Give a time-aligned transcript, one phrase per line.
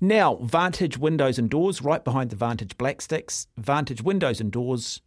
[0.00, 3.46] Now, Vantage Windows and Doors, right behind the Vantage Black Sticks.
[3.56, 5.00] Vantage Windows and Doors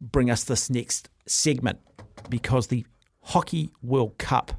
[0.00, 1.78] bring us this next segment
[2.28, 2.84] because the
[3.22, 4.52] Hockey World Cup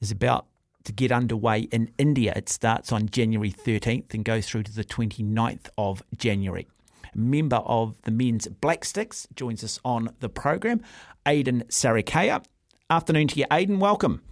[0.00, 0.46] is about
[0.84, 2.32] to get underway in India.
[2.36, 6.68] It starts on January 13th and goes through to the 29th of January.
[7.14, 10.82] A member of the men's Black Sticks joins us on the program,
[11.26, 12.44] Aidan Sarikaya.
[12.88, 13.80] Afternoon to you, Aidan.
[13.80, 14.22] Welcome.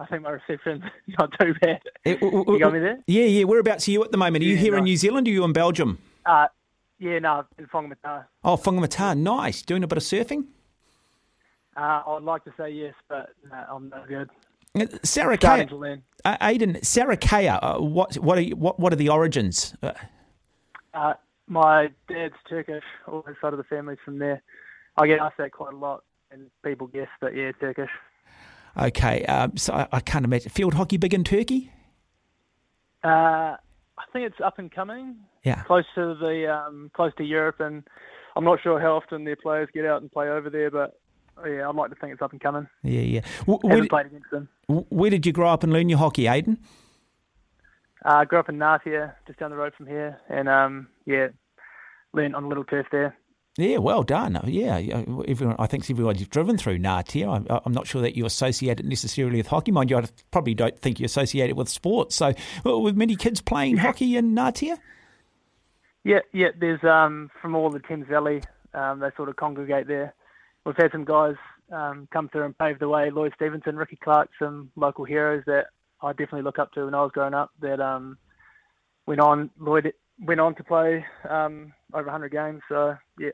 [0.00, 0.82] I think my reception's
[1.18, 1.80] not too bad.
[2.04, 2.98] you got me there?
[3.06, 3.44] Yeah, yeah.
[3.44, 4.42] Whereabouts are you at the moment?
[4.42, 4.84] Are you Yeah, here in.
[4.84, 5.98] New Zealand or are you in Belgium?
[6.24, 6.46] Uh,
[6.98, 8.24] yeah, no, in Whangamata.
[8.44, 9.16] Oh, Whangamata.
[9.18, 9.62] Nice.
[9.62, 10.44] Doing a bit of surfing?
[11.76, 14.30] Uh, I'd like to say yes, but no, I'm not good.
[15.02, 15.68] Sarah Sarikaya.
[15.68, 16.02] to learn.
[16.24, 19.74] Uh, Aidan, Sarikaya, uh, what, what, are, you- what, what are the origins?
[19.82, 19.92] Uh,
[20.94, 21.14] Uh,
[21.46, 24.42] my dad's Turkish, all his side of the family's from there.
[24.96, 27.90] I get asked that quite a lot, and people guess that, yeah, Turkish.
[28.78, 30.50] Okay, um, so I, I can't imagine.
[30.50, 31.72] Field hockey big in Turkey?
[33.04, 33.08] Uh,
[33.56, 35.62] I think it's up and coming, Yeah.
[35.64, 37.82] close to the um, close to Europe, and
[38.36, 40.98] I'm not sure how often their players get out and play over there, but
[41.44, 42.68] yeah, I'd like to think it's up and coming.
[42.82, 43.20] Yeah, yeah.
[43.46, 44.48] Where, Haven't did, played against them.
[44.66, 46.58] where did you grow up and learn your hockey, Aidan?
[48.04, 51.28] Uh, grew up in Ngatea, just down the road from here, and um, yeah,
[52.12, 53.16] learned on a little turf there.
[53.58, 54.40] Yeah, well done.
[54.44, 55.56] Yeah, yeah, everyone.
[55.58, 57.28] I think everyone you've driven through Ngatea.
[57.28, 59.72] I'm, I'm not sure that you associate it necessarily with hockey.
[59.72, 62.14] Mind you, I probably don't think you associate it with sports.
[62.14, 62.34] So,
[62.64, 64.78] with many kids playing hockey in Ngatea.
[66.04, 66.50] Yeah, yeah.
[66.56, 68.42] There's um, from all the Thames Valley,
[68.74, 70.14] um, they sort of congregate there.
[70.64, 71.34] We've had some guys
[71.72, 73.10] um, come through and pave the way.
[73.10, 75.66] Lloyd Stevenson, Ricky Clark, some local heroes that
[76.00, 77.50] I definitely look up to when I was growing up.
[77.60, 78.18] That um,
[79.04, 79.50] went on.
[79.58, 79.92] Lloyd
[80.24, 82.62] went on to play um, over 100 games.
[82.68, 83.30] So yeah,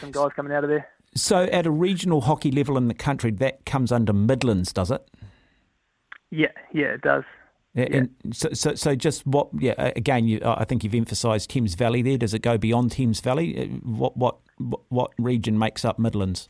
[0.00, 0.88] some guys coming out of there.
[1.14, 5.08] So, at a regional hockey level in the country, that comes under Midlands, does it?
[6.30, 7.24] Yeah, yeah, it does.
[7.74, 7.84] Yeah.
[7.92, 9.48] And so, so, so just what?
[9.58, 9.74] Yeah.
[9.96, 12.02] Again, you, I think you've emphasised Thames Valley.
[12.02, 13.58] There, does it go beyond Thames Valley?
[13.58, 16.48] Uh, What, what, what- what region makes up Midlands?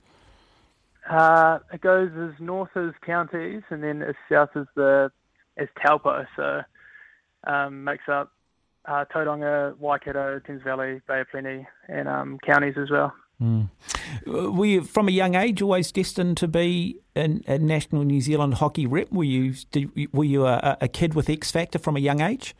[1.11, 5.11] Uh, it goes as north as counties and then as south as the
[5.59, 6.25] as Taupo.
[6.37, 6.63] So
[7.47, 8.33] um, makes up
[8.89, 13.13] uh, Tauranga, Waikato, Thames Valley, Bay of Plenty, and um, counties as well.
[13.41, 13.67] Uh,
[14.27, 18.55] Were you, from a young age, always destined to be a, a national New Zealand
[18.55, 19.13] hockey rep?
[19.13, 22.57] Were you, did, were you a, a kid with X factor from a young age?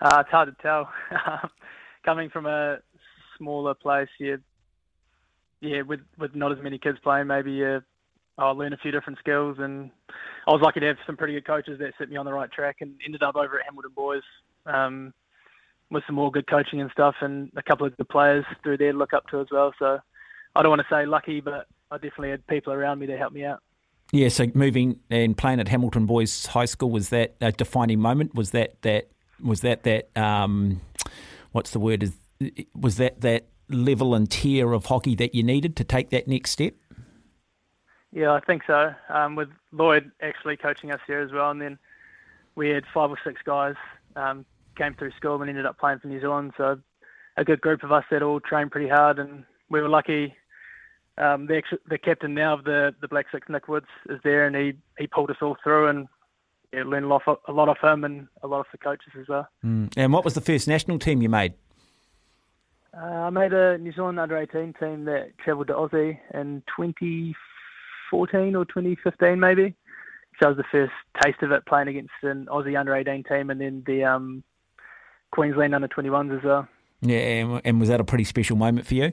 [0.00, 0.90] Uh, it's hard to tell.
[2.04, 2.78] Coming from a
[3.38, 4.36] smaller place, yeah,
[5.60, 7.80] yeah, with with not as many kids playing, maybe yeah,
[8.36, 9.56] I'll learn a few different skills.
[9.58, 9.90] And
[10.46, 12.52] I was lucky to have some pretty good coaches that set me on the right
[12.52, 14.22] track, and ended up over at Hamilton Boys
[14.66, 15.12] um,
[15.90, 18.92] with some more good coaching and stuff, and a couple of good players through there
[18.92, 19.72] to look up to as well.
[19.78, 19.98] So
[20.54, 23.32] I don't want to say lucky, but I definitely had people around me to help
[23.32, 23.60] me out.
[24.12, 28.34] Yeah, so moving and playing at Hamilton Boys High School was that a defining moment?
[28.34, 29.08] Was that that
[29.42, 30.80] was that that um,
[31.52, 32.02] what's the word?
[32.02, 32.16] Is
[32.74, 36.50] was that that level and tier of hockey that you needed to take that next
[36.50, 36.74] step?
[38.12, 38.94] Yeah, I think so.
[39.08, 41.78] Um, with Lloyd actually coaching us here as well, and then
[42.54, 43.74] we had five or six guys
[44.14, 44.44] um,
[44.76, 46.52] came through school and ended up playing for New Zealand.
[46.56, 46.78] So
[47.36, 50.34] a good group of us that all trained pretty hard, and we were lucky.
[51.16, 54.56] Um, the, the captain now of the, the Black Sticks, Nick Woods, is there, and
[54.56, 56.08] he, he pulled us all through, and
[56.72, 59.12] yeah, learned a lot, of, a lot of him and a lot of the coaches
[59.20, 59.48] as well.
[59.96, 61.54] And what was the first national team you made?
[62.96, 68.54] Uh, I made a New Zealand under 18 team that travelled to Aussie in 2014
[68.56, 69.74] or 2015, maybe.
[70.40, 70.92] So that was the first
[71.22, 74.42] taste of it playing against an Aussie under 18 team and then the um,
[75.34, 76.68] Queensland under 21s as well.
[77.02, 79.12] Yeah, and, and was that a pretty special moment for you?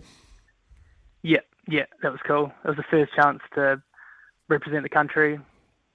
[1.24, 2.52] Yeah, yeah, that was cool.
[2.64, 3.82] It was the first chance to
[4.48, 5.40] represent the country,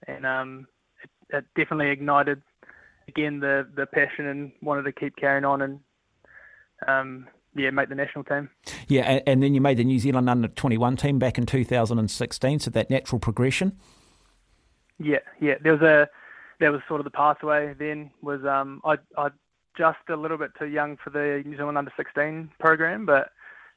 [0.07, 0.67] and um,
[1.03, 2.43] it, it definitely ignited
[3.09, 5.81] again the the passion and wanted to keep carrying on and
[6.89, 8.51] um, yeah, make the national team.
[8.89, 12.61] Yeah, and, and then you made the New Zealand under 21 team back in 2016,
[12.61, 13.79] so that natural progression.
[14.99, 15.55] Yeah, yeah.
[15.63, 16.09] There was a
[16.61, 17.75] that was sort of the pathway.
[17.79, 19.29] Then was um I I
[19.77, 23.31] just a little bit too young for the New Zealand under 16 program, but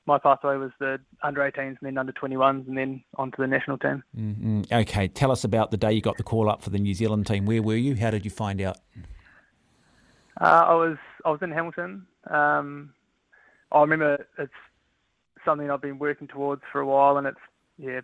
[0.06, 3.78] my pathway was the under 18s and then under 21s and then onto the national
[3.78, 4.04] team.
[4.18, 6.94] Mm, Okay, tell us about the day you got the call up for the New
[6.94, 7.46] Zealand team.
[7.46, 7.96] Where were you?
[7.96, 8.78] How did you find out?
[10.42, 12.06] Uh, I was I was in Hamilton.
[12.30, 12.94] Um,
[13.72, 14.52] I remember it's
[15.46, 17.38] something I've been working towards for a while, and it's
[17.78, 18.02] yeah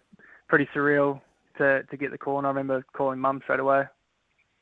[0.49, 1.21] pretty surreal
[1.57, 2.37] to to get the call.
[2.37, 3.83] And I remember calling mum straight away.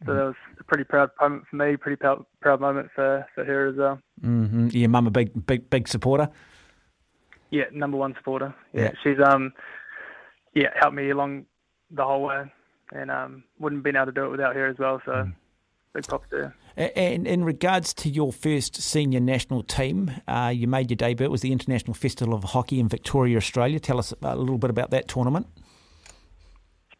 [0.05, 3.45] So that was a pretty proud moment for me, pretty proud, proud moment for, for
[3.45, 3.99] her as well.
[4.21, 4.67] Mm-hmm.
[4.71, 6.29] Your mum a big big big supporter.
[7.51, 8.53] Yeah, number one supporter.
[8.73, 8.91] Yeah, yeah.
[9.03, 9.53] she's um
[10.53, 11.45] yeah helped me along
[11.91, 12.51] the whole way,
[12.91, 15.01] and um wouldn't have been able to do it without her as well.
[15.05, 15.11] So.
[15.11, 15.33] Mm
[15.93, 16.55] big props there.
[16.75, 21.25] And in regards to your first senior national team, uh, you made your debut.
[21.25, 23.79] It was the International Festival of Hockey in Victoria, Australia.
[23.79, 25.47] Tell us a little bit about that tournament.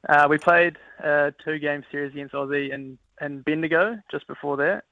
[0.07, 4.83] Uh, we played a two-game series against Aussie and, in Bendigo just before that,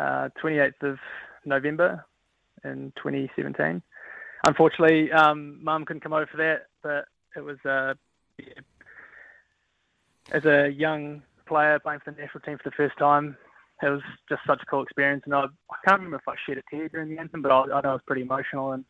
[0.00, 0.98] uh, 28th of
[1.44, 2.04] November
[2.64, 3.82] in 2017.
[4.44, 7.06] Unfortunately, um, Mum couldn't come over for that, but
[7.36, 7.94] it was uh,
[8.38, 8.60] yeah,
[10.32, 13.36] as a young player playing for the national team for the first time.
[13.82, 16.58] It was just such a cool experience, and I, I can't remember if I shed
[16.58, 18.84] a tear during the anthem, but I, I know it was pretty emotional, and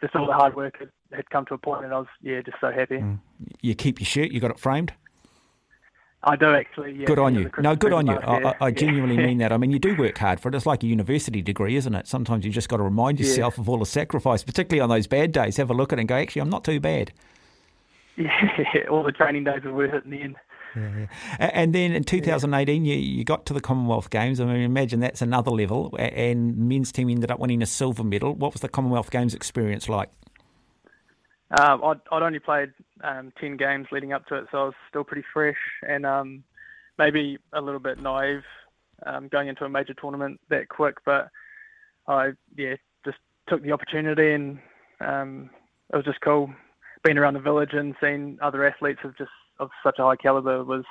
[0.00, 2.40] just all the hard work had, had come to a point, and I was yeah
[2.42, 2.98] just so happy.
[2.98, 3.18] Mm.
[3.60, 4.30] You keep your shirt.
[4.30, 4.92] You got it framed.
[6.22, 6.92] I do actually.
[6.94, 7.50] Yeah, good on you.
[7.58, 8.14] No, good on you.
[8.14, 9.52] I, I, genuinely mean that.
[9.52, 10.56] I mean, you do work hard for it.
[10.56, 12.08] It's like a university degree, isn't it?
[12.08, 13.62] Sometimes you just got to remind yourself yeah.
[13.62, 15.56] of all the sacrifice, particularly on those bad days.
[15.56, 17.12] Have a look at it and go, actually, I'm not too bad.
[18.18, 20.36] Yeah, all the training days were worth it in the end.
[21.38, 22.94] Yeah, And then in 2018, yeah.
[22.94, 24.40] you, you got to the Commonwealth Games.
[24.40, 25.94] I mean, imagine that's another level.
[25.98, 28.34] And men's team ended up winning a silver medal.
[28.34, 30.10] What was the Commonwealth Games experience like?
[31.58, 32.72] Um, I'd, I'd, only played
[33.04, 35.56] um, 10 games leading up to it, so I was still pretty fresh
[35.86, 36.42] and um,
[36.98, 38.42] maybe a little bit naive
[39.06, 40.96] um, going into a major tournament that quick.
[41.04, 41.28] But
[42.08, 42.74] I, yeah,
[43.04, 43.18] just
[43.48, 44.58] took the opportunity and
[45.00, 45.50] um,
[45.92, 46.50] it was just cool
[47.06, 50.64] being around the village and seeing other athletes have just of such a high caliber
[50.64, 50.84] was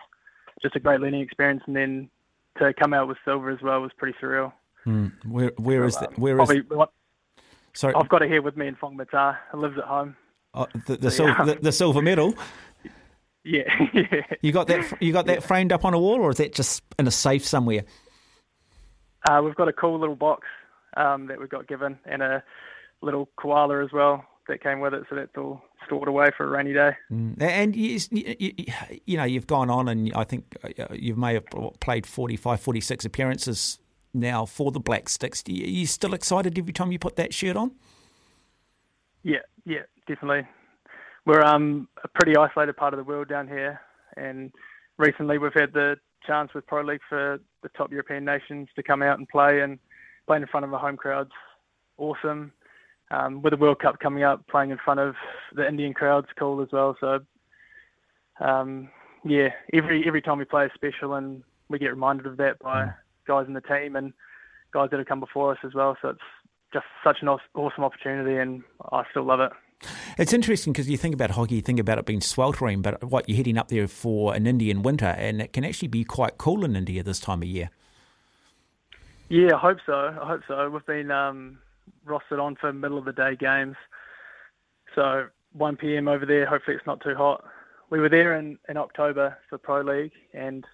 [0.61, 1.63] just a great learning experience.
[1.67, 2.09] And then
[2.57, 4.53] to come out with silver as well was pretty surreal.
[4.85, 5.11] Mm.
[5.25, 6.19] Where where so, is that?
[6.19, 6.47] Where is?
[6.67, 6.85] Probably,
[7.73, 9.37] Sorry, I've got it here with me in Whangamata.
[9.53, 10.15] It lives at home.
[10.53, 11.43] Oh, the, the, so, yeah.
[11.43, 12.33] the, the silver medal.
[13.43, 13.63] Yeah,
[13.93, 14.21] yeah.
[14.41, 15.01] You got that?
[15.01, 17.45] You got that framed up on a wall, or is that just in a safe
[17.45, 17.83] somewhere?
[19.29, 20.47] Uh, we've got a cool little box
[20.95, 22.43] um, that we got given, and a
[23.01, 25.03] little koala as well that came with it.
[25.09, 26.91] So that's all stored away for a rainy day.
[27.11, 27.41] Mm.
[27.41, 28.65] And you, you,
[29.05, 31.45] you, know, you've gone on, and I think uh, you may have
[31.79, 33.79] played 45, 46 appearances
[34.13, 35.43] now for the Black Sticks.
[35.47, 37.71] Are you still excited every time you put that shirt on?
[39.23, 40.47] Yeah, yeah, definitely.
[41.25, 43.81] We're um, a pretty isolated part of the world down here,
[44.15, 44.51] and
[44.97, 49.01] recently we've had the chance with Pro League for the top European nations to come
[49.01, 49.79] out and play and
[50.27, 51.31] play in front of a home crowd's
[51.97, 52.51] awesome
[53.11, 55.15] um, with the World Cup coming up, playing in front of
[55.53, 56.95] the Indian crowd's cool as well.
[56.99, 57.19] So,
[58.39, 58.89] um,
[59.23, 62.91] yeah, every every time we play is special, and we get reminded of that by
[63.27, 64.13] guys in the team and
[64.71, 65.97] guys that have come before us as well.
[66.01, 66.19] So it's
[66.73, 69.51] just such an awesome opportunity, and I still love it.
[70.17, 73.27] It's interesting because you think about hockey, you think about it being sweltering, but what
[73.27, 76.63] you're heading up there for an Indian winter, and it can actually be quite cool
[76.63, 77.69] in India this time of year.
[79.29, 79.93] Yeah, I hope so.
[80.21, 80.69] I hope so.
[80.69, 81.59] We've been um,
[82.05, 83.75] rostered on for middle of the day games.
[84.93, 86.07] So 1 p.m.
[86.07, 86.45] over there.
[86.45, 87.43] Hopefully it's not too hot.
[87.89, 90.65] We were there in, in October for Pro League, and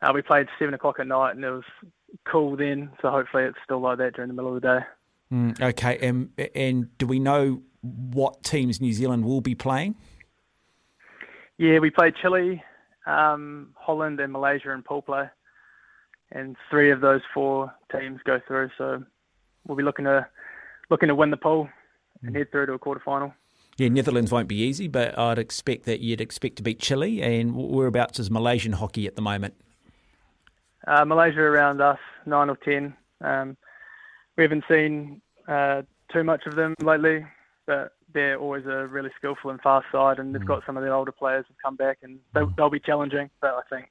[0.00, 1.64] uh, we played seven o'clock at night, and it was
[2.24, 2.90] cool then.
[3.02, 4.86] So hopefully it's still like that during the middle of the day.
[5.32, 9.94] Mm, okay, and and do we know what teams New Zealand will be playing?
[11.58, 12.62] Yeah, we played Chile,
[13.06, 15.28] um, Holland, and Malaysia in pool play,
[16.32, 18.70] and three of those four teams go through.
[18.78, 19.04] So
[19.66, 20.26] we'll be looking to
[20.90, 21.68] looking to win the pool
[22.22, 23.32] and head through to a quarter final.
[23.76, 27.22] Yeah, Netherlands won't be easy, but I'd expect that you'd expect to beat Chile.
[27.22, 29.54] And whereabouts is Malaysian hockey at the moment?
[30.86, 32.94] Uh, Malaysia around us, nine or ten.
[33.22, 33.56] Um,
[34.36, 37.26] we haven't seen uh, too much of them lately,
[37.66, 40.46] but they're always a really skillful and fast side, and they've mm.
[40.46, 42.72] got some of their older players have come back, and they, will mm.
[42.72, 43.30] be challenging.
[43.40, 43.88] But I think mm.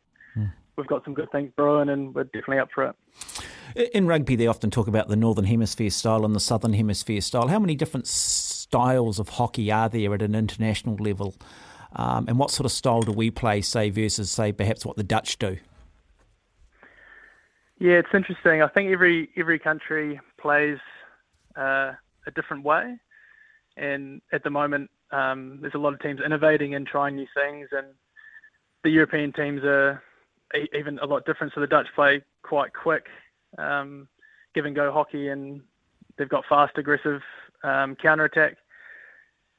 [0.79, 2.95] We've got some good things brewing, and we're definitely up for it.
[3.93, 7.49] In rugby, they often talk about the Northern Hemisphere style and the Southern Hemisphere style.
[7.49, 11.35] How many different styles of hockey are there at an international level?
[11.95, 15.03] Um, and what sort of style do we play, say, versus, say, perhaps what the
[15.03, 15.57] Dutch do?
[17.79, 18.61] Yeah, it's interesting.
[18.61, 20.79] I think every every country plays
[21.55, 21.93] uh,
[22.25, 22.97] a different way,
[23.77, 27.69] and at the moment, um, there's a lot of teams innovating and trying new things,
[27.71, 27.87] and
[28.83, 30.03] the European teams are
[30.73, 31.53] even a lot different.
[31.53, 33.05] So the Dutch play quite quick
[33.57, 34.07] um,
[34.53, 35.61] give and go hockey, and
[36.17, 37.21] they've got fast, aggressive
[37.63, 38.57] um, counter attack,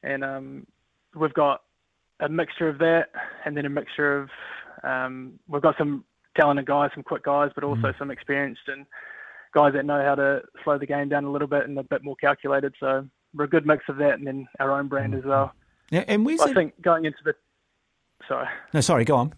[0.03, 0.67] and um,
[1.15, 1.63] we've got
[2.21, 3.11] a mixture of that,
[3.45, 4.31] and then a mixture of
[4.83, 6.05] um, we've got some
[6.37, 7.99] talented guys, some quick guys, but also mm.
[7.99, 8.87] some experienced and
[9.53, 12.05] guys that know how to slow the game down a little bit and a bit
[12.05, 12.75] more calculated.
[12.79, 15.53] So we're a good mix of that and then our own brand as well.
[15.91, 17.35] Yeah, and where's I think going into the
[18.29, 19.35] sorry, No, sorry, go on.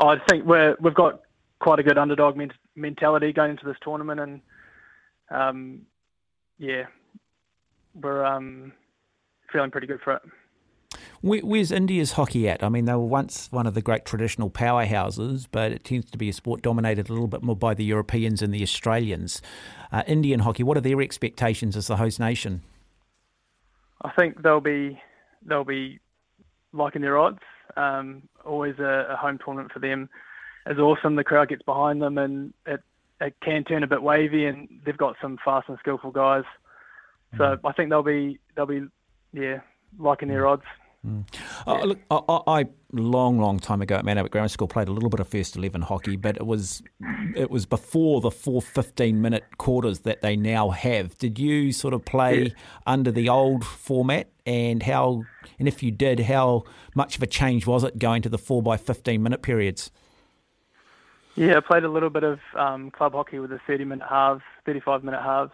[0.00, 1.20] I think we're we've got
[1.60, 4.40] quite a good underdog ment- mentality going into this tournament, and
[5.30, 5.80] um,
[6.58, 6.84] yeah,
[7.94, 8.72] we're um,
[9.52, 10.22] feeling pretty good for it.
[11.20, 12.62] Where, where's India's hockey at?
[12.62, 16.18] I mean, they were once one of the great traditional powerhouses, but it tends to
[16.18, 19.42] be a sport dominated a little bit more by the Europeans and the Australians.
[19.90, 22.62] Uh, Indian hockey, what are their expectations as the host nation?
[24.02, 25.00] I think they'll be
[25.44, 25.98] they'll be
[26.72, 27.40] liking their odds.
[27.76, 30.08] Um, always a, a home tournament for them
[30.66, 31.16] is awesome.
[31.16, 32.80] The crowd gets behind them, and it
[33.20, 36.44] it can turn a bit wavy, and they've got some fast and skillful guys.
[37.36, 38.86] So I think they'll be they'll be
[39.32, 39.60] yeah
[39.98, 40.62] liking their odds.
[41.66, 44.92] Oh, look, I, I, I long, long time ago at Abbott Grammar School played a
[44.92, 46.82] little bit of first eleven hockey, but it was
[47.36, 51.16] it was before the four 15 minute quarters that they now have.
[51.18, 52.48] Did you sort of play Yeah.
[52.86, 55.22] under the old format, and how,
[55.58, 56.64] and if you did, how
[56.94, 59.90] much of a change was it going to the four by fifteen minute periods?
[61.36, 64.42] Yeah, I played a little bit of um, club hockey with a 30 minute halves,
[64.66, 65.52] 35 minute halves.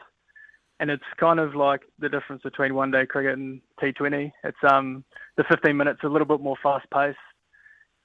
[0.81, 4.33] And it's kind of like the difference between one day cricket and T20.
[4.43, 5.05] It's um,
[5.37, 7.17] the 15 minutes a little bit more fast paced,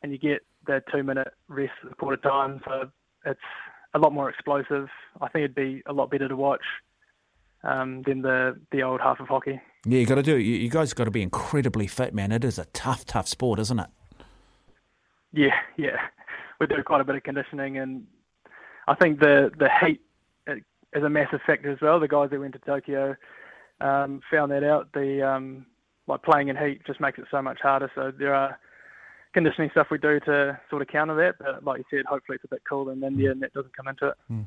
[0.03, 2.61] and you get the two minute rest at the quarter time.
[2.65, 2.89] So
[3.25, 3.39] it's
[3.93, 4.87] a lot more explosive.
[5.19, 6.63] I think it'd be a lot better to watch
[7.63, 9.59] um, than the, the old half of hockey.
[9.85, 10.37] Yeah, you got to do.
[10.37, 12.31] You, you guys got to be incredibly fit, man.
[12.31, 13.89] It is a tough, tough sport, isn't it?
[15.31, 15.97] Yeah, yeah.
[16.59, 18.05] We do quite a bit of conditioning, and
[18.87, 20.01] I think the the heat
[20.47, 20.55] uh,
[20.93, 21.99] is a massive factor as well.
[21.99, 23.15] The guys that went to Tokyo
[23.81, 24.91] um, found that out.
[24.93, 25.65] The um,
[26.07, 27.91] like playing in heat just makes it so much harder.
[27.95, 28.57] So there are
[29.33, 31.35] conditioning stuff we do to sort of counter that.
[31.39, 33.87] But like you said, hopefully it's a bit cooler in India and that doesn't come
[33.87, 34.45] into it.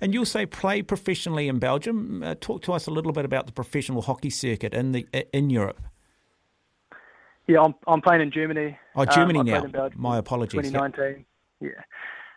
[0.00, 2.22] And you'll say play professionally in Belgium.
[2.22, 5.50] Uh, talk to us a little bit about the professional hockey circuit in the in
[5.50, 5.80] Europe.
[7.46, 8.76] Yeah, I'm I'm playing in Germany.
[8.96, 9.68] Oh, Um, Germany played now.
[9.68, 10.64] Belgium My apologies.
[10.64, 10.72] Yep.
[10.72, 11.24] 2019.
[11.60, 11.70] Yeah.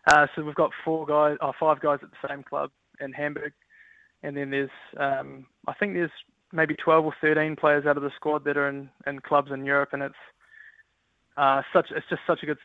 [0.05, 3.53] Uh, so we've got four guys, oh, five guys at the same club in Hamburg,
[4.23, 6.11] and then there's, um, I think there's
[6.51, 9.65] maybe 12 or 13 players out of the squad that are in, in clubs in
[9.65, 10.15] Europe, and it's
[11.35, 12.57] uh, such, it's just such a good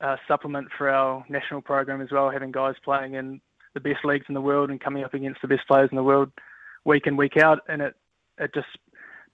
[0.00, 3.40] uh, supplement for our national program as well, having guys playing in
[3.74, 6.02] the best leagues in the world and coming up against the best players in the
[6.02, 6.30] world
[6.84, 7.94] week in week out, and it
[8.38, 8.66] it just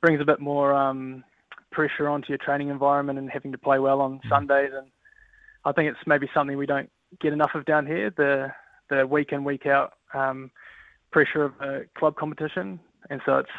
[0.01, 1.25] brings a bit more um,
[1.73, 4.71] pressure onto your training environment and having to play well on Sundays.
[4.77, 4.89] And
[5.65, 6.91] I think it's maybe something we don't
[7.21, 8.53] get enough of down here the
[8.89, 10.51] the week in week out um,
[11.11, 13.51] pressure of a club competition, and so it's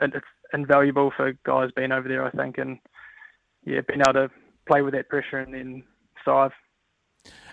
[0.00, 2.24] it's invaluable for guys being over there.
[2.24, 2.78] I think, and
[3.64, 4.30] yeah, being able to
[4.66, 5.82] play with that pressure and then
[6.24, 6.52] thrive.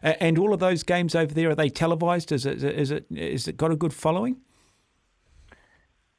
[0.02, 2.32] And all of those games over there are they televised?
[2.32, 4.38] Is it is it is it got a good following?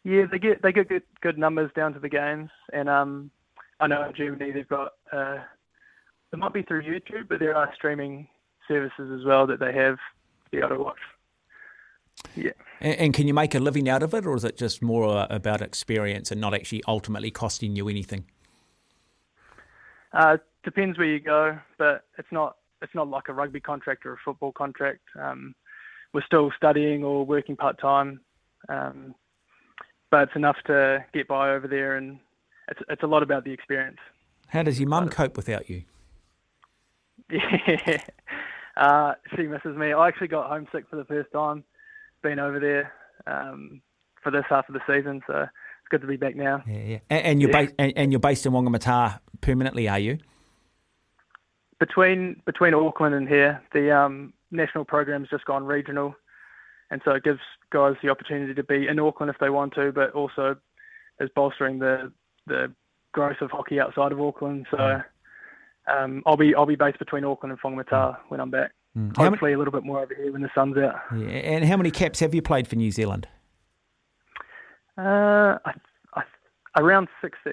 [0.04, 3.30] Yeah, they get they get good good numbers down to the games, and um,
[3.80, 5.38] I know in Germany they've got uh,
[6.32, 8.28] it might be through YouTube, but there are streaming
[8.66, 10.98] services as well that they have to be able to watch.
[12.36, 14.82] Yeah, And, and can you make a living out of it, or is it just
[14.82, 18.24] more uh, about experience and not actually ultimately costing you anything?
[20.12, 24.12] uh, depends where you go, but it's not it's not like a rugby contract or
[24.12, 25.00] a football contract.
[25.20, 25.54] Um,
[26.12, 28.20] we're still studying or working part time,
[28.68, 29.14] um,
[30.10, 32.18] but it's enough to get by over there, and
[32.68, 33.98] it's it's a lot about the experience.
[34.48, 35.84] How does your mum cope without you?
[37.30, 38.00] Yeah,
[38.78, 39.92] uh, she misses me.
[39.92, 41.64] I actually got homesick for the first time,
[42.22, 42.92] being over there
[43.26, 43.80] um,
[44.22, 45.22] for this half of the season.
[45.26, 46.62] So it's good to be back now.
[46.66, 46.98] Yeah, yeah.
[47.10, 47.62] And, and you're Yeah.
[47.62, 50.18] based and, and you're based in Whangamata permanently, are you?
[51.78, 56.16] Between between Auckland and here, the um, national program's just gone regional,
[56.90, 59.92] and so it gives guys the opportunity to be in Auckland if they want to,
[59.92, 60.56] but also
[61.20, 62.12] is bolstering the
[62.46, 62.72] the
[63.12, 64.66] growth of hockey outside of Auckland.
[64.72, 65.00] So
[65.86, 68.72] um, I'll be I'll be based between Auckland and Whangamata when I'm back.
[68.98, 70.96] Many- Hopefully a little bit more over here when the sun's out.
[71.16, 71.26] Yeah.
[71.28, 73.28] And how many caps have you played for New Zealand?
[74.96, 75.72] Uh, I,
[76.14, 76.22] I,
[76.76, 77.50] around 60.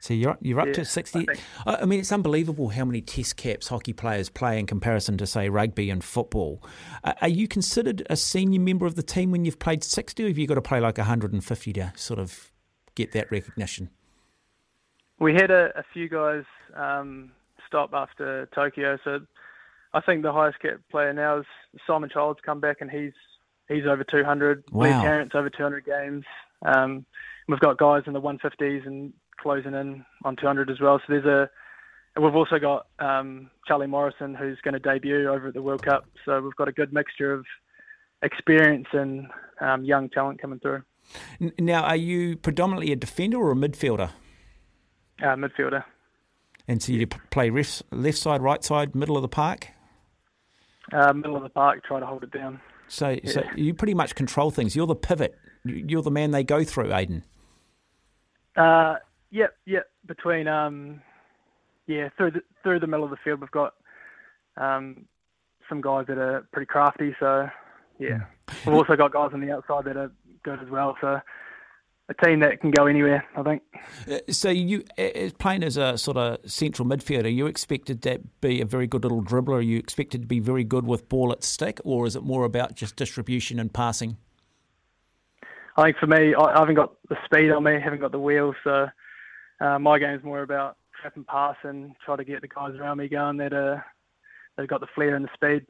[0.00, 1.26] So you're you're up Yeah, to sixty.
[1.66, 1.70] I.
[1.72, 5.26] I, I mean, it's unbelievable how many Test caps hockey players play in comparison to
[5.26, 6.62] say rugby and football.
[7.04, 10.28] Uh, are you considered a senior member of the team when you've played sixty, or
[10.28, 12.52] have you got to play like hundred and fifty to sort of
[12.94, 13.88] get that recognition?
[15.20, 16.44] We had a, a few guys
[16.74, 17.32] um,
[17.66, 19.20] stop after Tokyo, so
[19.94, 21.46] I think the highest cap player now is
[21.86, 23.12] Simon Childs come back and he's
[23.68, 24.64] he's over 200.
[24.72, 25.02] Lee Wow.
[25.02, 26.24] Tarrant's over 200 games.
[26.66, 27.06] Um,
[27.48, 30.98] we've got guys in the 150s and closing in on 200 as well.
[30.98, 31.48] So there's a
[32.20, 36.06] we've also got um, Charlie Morrison who's going to debut over at the World Cup.
[36.24, 37.46] So we've got a good mixture of
[38.22, 39.28] experience and
[39.60, 40.82] um, young talent coming through.
[41.58, 44.10] Now, are you predominantly a defender or a midfielder?
[45.22, 45.84] Uh, midfielder.
[46.66, 49.68] And so you play left, left side, right side, middle of the park?
[50.94, 52.60] Uh, middle of the park, try to hold it down.
[52.86, 53.30] So, yeah.
[53.30, 54.76] so you pretty much control things.
[54.76, 55.36] You're the pivot.
[55.64, 57.24] You're the man they go through, Aidan.
[58.56, 58.96] Uh,
[59.30, 59.90] yep, yep.
[60.06, 61.00] Between um,
[61.86, 63.74] yeah, through the through the middle of the field, we've got
[64.56, 65.06] um,
[65.68, 67.16] some guys that are pretty crafty.
[67.18, 67.48] So
[67.98, 68.70] yeah, hmm.
[68.70, 70.96] we've also got guys on the outside that are good as well.
[71.00, 71.20] So
[72.08, 73.62] a team that can go anywhere, I think.
[74.10, 74.84] Uh, so you,
[75.38, 79.22] playing as a sort of central midfielder, you expected to be a very good little
[79.22, 79.56] dribbler.
[79.56, 82.44] Are you expected to be very good with ball at stick, or is it more
[82.44, 84.18] about just distribution and passing?
[85.76, 88.54] I think for me, I haven't got the speed on me, haven't got the wheels,
[88.62, 88.86] so
[89.60, 92.74] uh, my game is more about trap and pass and try to get the guys
[92.78, 93.78] around me going that uh,
[94.56, 95.66] they've got the flair and the speed.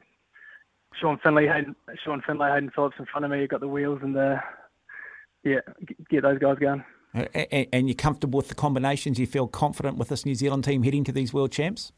[0.99, 3.41] Sean Findlay, Hayden, Sean Findlay, Hayden Phillips in front of me.
[3.41, 4.39] You've got the wheels and the
[5.45, 5.59] yeah,
[6.09, 6.83] get those guys going.
[7.13, 9.17] And, and you're comfortable with the combinations?
[9.19, 11.93] You feel confident with this New Zealand team heading to these World Champs?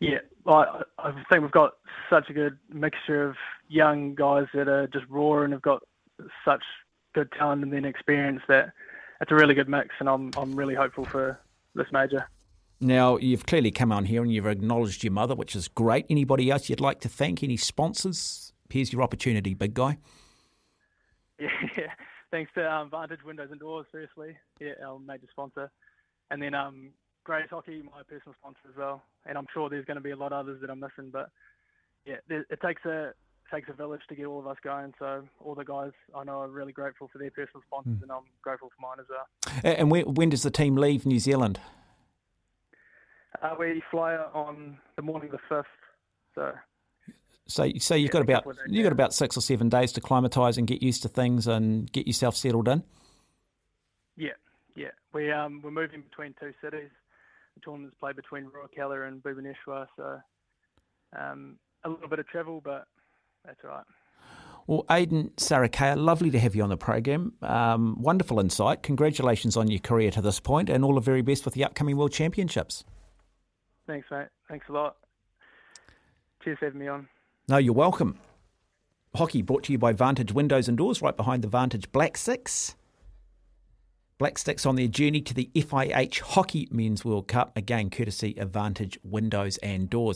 [0.00, 1.74] Yeah, I, I think we've got
[2.10, 3.36] such a good mixture of
[3.68, 5.82] young guys that are just raw and have got
[6.44, 6.62] such
[7.14, 8.72] good talent and then experience that
[9.20, 11.40] it's a really good mix, and I'm I'm really hopeful for
[11.74, 12.28] this major.
[12.80, 16.06] Now, you've clearly come on here and you've acknowledged your mother, which is great.
[16.08, 17.42] Anybody else you'd like to thank?
[17.42, 18.52] Any sponsors?
[18.70, 19.98] Here's your opportunity, big guy.
[21.76, 21.92] Yeah,
[22.30, 25.70] thanks to um, Vantage Windows and Doors, seriously, yeah, our major sponsor.
[26.30, 26.90] And then um,
[27.24, 29.02] Grays Hockey, my personal sponsor as well.
[29.26, 31.30] And I'm sure there's going to be a lot of others that I'm missing, but
[32.06, 33.12] yeah, it takes a
[33.52, 34.92] takes a village to get all of us going.
[34.98, 38.02] So all the guys I know are really grateful for their personal sponsors, mm.
[38.02, 39.74] and I'm grateful for mine as well.
[39.78, 41.58] And when, when does the team leave New Zealand?
[43.40, 45.66] Uh, we fly on the morning of the fifth.
[46.34, 46.52] So.
[47.48, 50.66] So, so you've got about you've got about six or seven days to climatise and
[50.66, 52.84] get used to things and get yourself settled in.
[54.16, 54.32] Yeah,
[54.76, 54.90] yeah.
[55.14, 56.90] We um we're moving between two cities.
[57.54, 60.20] The tournaments play between Rourkela and Bhubaneswar, so
[61.18, 62.86] um, a little bit of travel, but
[63.44, 63.84] that's right.
[64.66, 67.32] Well, Aidan Sarikaya, lovely to have you on the program.
[67.40, 68.82] Um, wonderful insight.
[68.82, 71.96] Congratulations on your career to this point, and all the very best with the upcoming
[71.96, 72.84] World Championships.
[73.86, 74.28] Thanks, mate.
[74.48, 74.96] Thanks a lot.
[76.44, 77.08] Cheers for having me on.
[77.50, 78.18] No, you're welcome.
[79.14, 82.76] Hockey brought to you by Vantage Windows and Doors, right behind the Vantage Black Sticks.
[84.18, 88.50] Black Sticks on their journey to the FIH Hockey Men's World Cup, again courtesy of
[88.50, 90.06] Vantage Windows and Doors.